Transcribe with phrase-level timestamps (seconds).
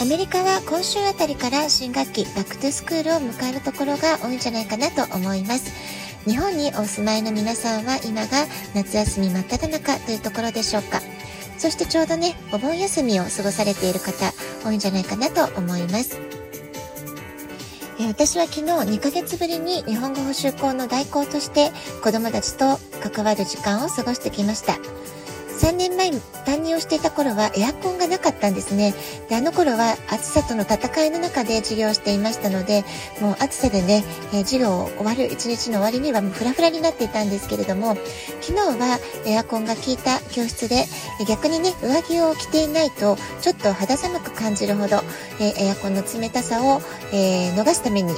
[0.00, 5.72] アメリカは今週あたりから新学期バックトゥスクールを迎えるところが多いんじゃないかなと思います。
[6.24, 11.00] 日本にお住まいの皆さんは今が夏休み真っ只中というところでしょうか。
[11.58, 14.32] そしてちょうどね、お盆休みを過ごされている方
[14.64, 16.16] 多いんじゃないかなと思います。
[18.06, 21.72] 私は昨日2ヶ月ぶりに日本語補習校の代行として
[22.04, 24.78] 子供たちと関わる時間を過ごしてきました。
[25.58, 26.12] 3年前
[26.46, 28.94] 担任をしていた頃はエアコンがなかったんですね。
[29.28, 32.84] で、あの頃は暑さとの戦いの中で授業をしていましたので、
[33.20, 37.96] もう暑さでね、えー、授業を終わる一日の終わりにはもうフラフラになっていたんですけれども、
[38.40, 40.84] 昨日はエアコンが効いた教室で、
[41.26, 45.02] 逆にね、上着を着ていないとちょっと肌寒く感じるほど、
[45.40, 46.80] えー、エアコンの冷たさを、
[47.12, 48.14] えー、逃すために、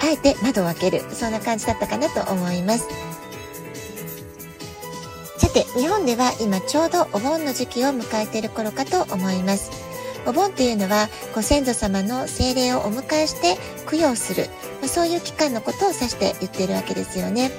[0.00, 2.86] あえて窓を開ける、そんな感じだったかなと思います。
[5.38, 9.70] さて、日本では今ちょうどお盆の時期を迎えている頃かと思います。
[10.26, 13.56] お盆というのはご先祖様の精霊をお迎えして
[13.88, 14.48] 供養する、
[14.80, 17.52] まあ、そういう期間のことを指して言っているわけですよね。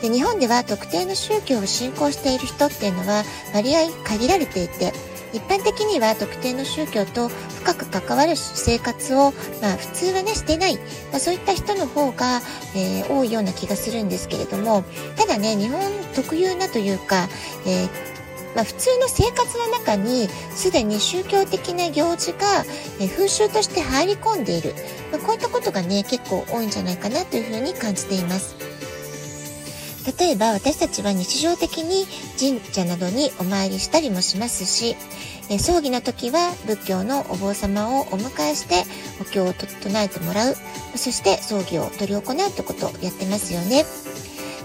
[0.00, 4.92] で日本では特定の宗教を信仰している人っていうのは割合限られていて
[5.32, 12.40] 一般的には特定の宗教と深く関わる生活を、まあ、普通はねしていない、まあ、そういった人の方が、
[12.74, 14.84] えー、多いような気がするんですけれども
[15.16, 15.80] ただね日本
[16.14, 17.28] 特有なというか、
[17.66, 18.16] えー
[18.56, 22.64] まあ、普通の生活の中にすでに宗教的な行事が、
[23.14, 24.72] 風習として入り込んでいる、
[25.12, 28.56] まあ、こういったことがね結構多いんじゃないかなというふうに感じています。
[30.18, 32.06] 例えば私たちは日常的に
[32.38, 34.96] 神社などにお参りしたりもしますし、
[35.50, 38.84] え葬儀の時は仏教のお坊様をお迎えして
[39.20, 40.54] お経を唱えてもらう、
[40.94, 43.84] そして葬儀を執り行うってことをやってますよね。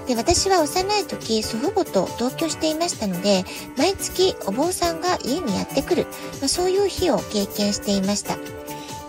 [0.07, 3.45] で私は幼い時祖父母と同居していましたので
[3.77, 6.05] 毎月お坊さんが家にやってくる、
[6.39, 8.37] まあ、そういう日を経験していました。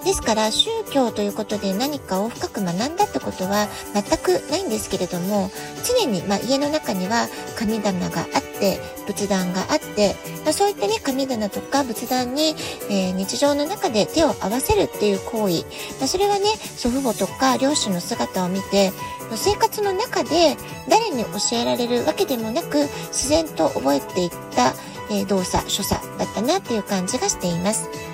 [0.04, 5.50] ですから宗教ということで何かを深く学んだってことは全くないんですけれども
[5.84, 10.14] 常に、まあ、家の中には神棚があって仏壇があって、
[10.44, 12.54] まあ、そういったね神棚とか仏壇に、
[12.90, 15.62] えー、日常の中で手を合わせるっていう行為、
[15.98, 18.92] まあ、それはね祖父母とか両親の姿を見て
[19.36, 20.56] 生活の中で
[20.88, 24.74] 誰に教えられるわけでもなく自然と覚えていった、
[25.10, 28.11] えー、動作所作だったなっていう感じがしています。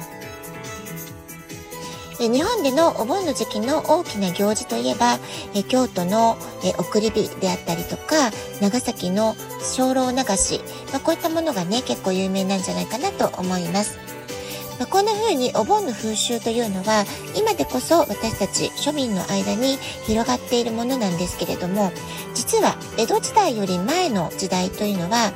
[2.26, 5.18] 日本でのお盆の時期の大きな行事といえば、
[5.54, 10.60] え京都のえ送り火であったりとか、長崎の精霊流し、
[10.92, 13.98] まあ、こういったものがね、結構有名なんじゃないかなと思います。
[14.80, 21.90] まあ、こんな風にお盆の風習というのは今でこそ私たち庶民の間に広がっているものなんですけれども
[22.34, 25.32] 実は江戸時代より前の時代というのは、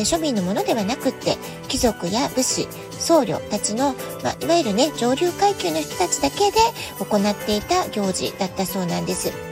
[0.00, 1.36] 庶民のものではなくって
[1.68, 6.58] 貴族や武士僧侶たちの、まあ、いわゆるね上流階級の人たちだけで
[6.98, 9.51] 行っていた行事だったそうなんです。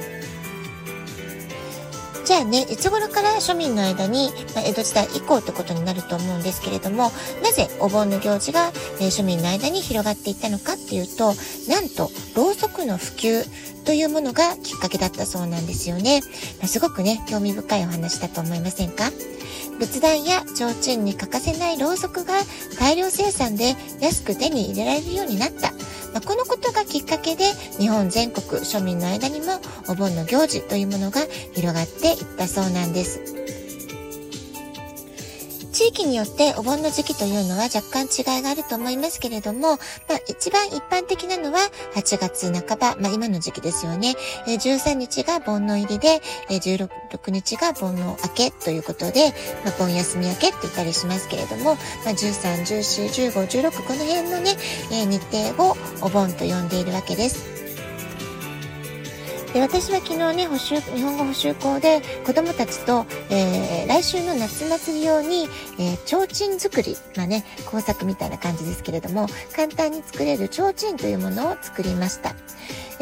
[2.31, 7.11] じゃあね、いつ頃から庶民の間に、まあ、江戸時代以降ってことになると思うんですけれども、
[7.43, 8.71] なぜお盆の行事が、
[9.01, 11.35] えー、庶民の間に広がっていったのかっていうと、
[11.69, 16.21] なんと、ろうそくの普及というものがきっかけだったそうなんですよね。
[16.61, 19.11] まあ、すごくね、興味深いお話だと思いませんか？
[19.81, 22.35] 仏壇や提灯に欠かせないろうそくが
[22.79, 25.73] 大量生産で安く手に入れられるようになった。
[26.13, 27.45] まあ、このことがきっかけで
[27.79, 31.21] 日本全国庶民の間にもお盆の行事というものが
[31.55, 33.30] 広がっていったそうなんです。
[35.81, 41.61] 地域によってお盆の時期というのは若干違いがあると思いますけれども、まあ、一番一般的なのは
[41.95, 44.15] 8月半ば、まあ、今の時期ですよね。
[44.47, 49.33] 13日が盆の入りで、16日が盆の明けということで、
[49.65, 51.77] まあ、盆休み明けって言ったりしますけれども、まあ、
[52.11, 54.57] 13、14、15、16この辺のね、
[54.91, 57.50] 日程をお盆と呼んでいるわけです。
[59.53, 65.49] で私は昨日ね補習日本語補習校で子どもたちと、えー、来週の夏祭り用に、
[65.79, 69.27] えー、提灯作りまあね工作みたいな感じですけれども
[69.57, 72.35] 簡単に作れる提灯というものを作りました。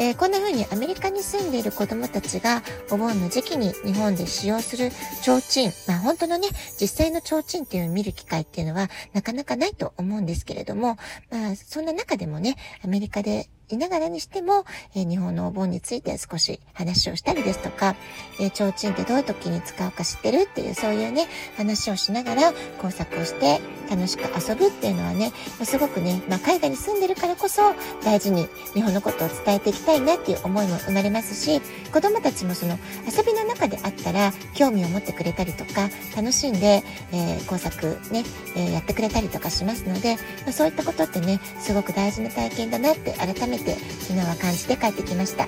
[0.01, 4.91] えー、こんな風にアメリカに住んでいる子供たちがお盆の時期に日本で使用する
[5.21, 6.47] 提灯、まあ本当のね、
[6.79, 10.97] 実際の提灯っていうのを見る機会っていうのはなかなかないと思うんですけれども、
[11.29, 17.95] まあそんな中でもね、アメリカでいながらにしても、えー、日本のお盆について少し話をしたりですとか、
[18.39, 21.27] えー、提灯ってどういう時に使うか知ってるっていうそういうね、
[21.57, 25.31] 話をしながら工作をして楽しく遊ぶっていうのはね、
[25.63, 27.61] すごくね、まあ、海外に住んでるからこそ
[28.03, 31.61] 大事に日本のことを伝えていきたいなっていう思いも生まれますし、
[31.91, 38.23] 子供たちもその遊びの中であったら興味を持ってくれたりとか、楽しんで、えー、工作ね、
[38.55, 45.47] えー、やってくれたりとかしますので、まあ、そういったことってね、すごく大事な体験だなって改めて昨日は感じて帰ってきました。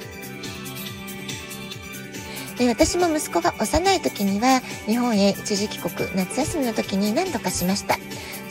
[2.58, 7.98] で私も息子が幼い時には日本へ一時帰国夏休みの時に何度かしました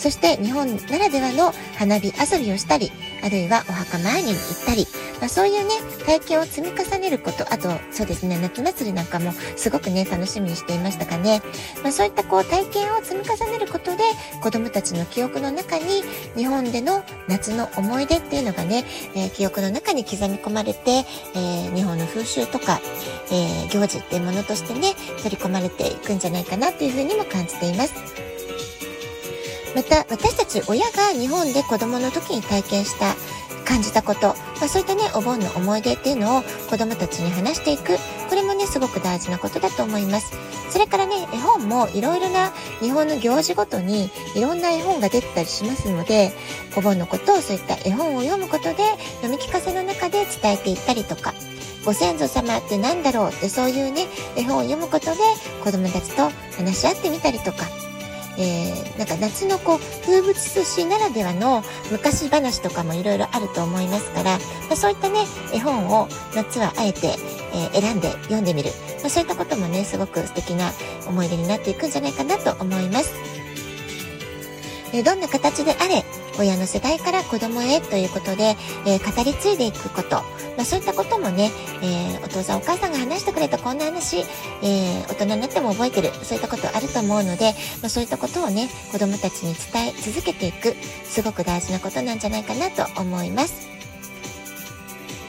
[0.00, 2.90] そして日本ならではの花火遊びをしたり、
[3.22, 4.86] あるいはお墓参りに行ったり、
[5.20, 5.74] まあ、そういうね、
[6.06, 11.42] 体験を積み重ねること、あと、そうですね、夏祭りなんかもすごくね、楽しみにしていましたかね。
[11.82, 14.04] まあ、そういったこう体験を積み重ねることで、
[14.42, 16.02] 子供たちの記憶の中に
[16.36, 18.84] 日本での夏の思い出っていうのがね、
[19.14, 22.80] えー、記憶の中に刻み込まれて、えー、日本の風習とか、
[23.30, 27.94] えー、行事っていうものとしてね、取り込まれていくんじゃないかなというふうにも感じています。
[29.74, 33.14] また私たち親が日本で子供の時に体験した
[33.70, 34.34] 感じたこと、ま
[34.64, 37.96] あ、そういったねお盆の思い出っていうのを子供たちに話していく。
[38.28, 40.32] これもねすごく大事なことだと思います。
[40.70, 42.50] それからね絵本もいろいろな
[42.80, 46.32] 日本の行事ごとにいろんな絵本が出てたりしますので
[46.76, 48.76] お盆のことをそういった絵本を読むことで
[49.22, 51.34] 読み聞かせの中で伝えていったりとか
[51.84, 54.06] ご先祖様って何だろうってそういうね
[54.36, 55.16] 絵本を読むことで
[55.64, 57.79] 子供たちと話し合ってみたりとか
[58.40, 67.16] えー、なんか夏のこう風物詩ならではの昔話とかもいろいろあると思いますから、まあ、そういったね絵本を夏はあえて、
[67.74, 68.70] え、選んで読んでみる、
[69.00, 70.72] まあ、そういったこともねすごく素敵な
[71.06, 73.12] 思い出になっていくんじゃないかなと思います。
[75.04, 76.02] どんな形であれ
[76.40, 78.56] 親の世代から子供へということで、
[78.86, 80.16] えー、語り継いでいくこと、
[80.56, 81.50] まあ、そういったこともね、
[81.82, 84.20] えー、お父さんお母さんが話してくれたこんな話、
[84.62, 87.52] えー、大人になっても覚えてるそういったことあると思うので、
[87.82, 93.68] まあ、そういったことをね子供たちに伝え続けていくすごく大事なことなんじゃないかなと思います。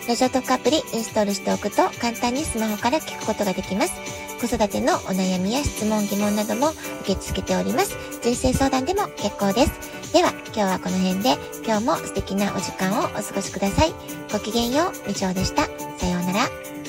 [0.08, 3.94] ラジオトークアプリインストールしておくと簡単にスマホから聞くことができます。
[4.42, 6.72] 子育てのお悩みや質問疑問なども
[7.02, 7.96] 受け付けております。
[8.22, 9.91] 人生相談でも結構です。
[10.14, 13.94] では今日はこの辺で今日も素敵なお時間をお過ごしください。
[14.30, 15.64] ごきげんよう、みちおでした。
[15.98, 16.81] さようなら。